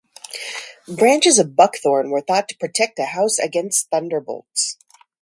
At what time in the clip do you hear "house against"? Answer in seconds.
3.05-3.91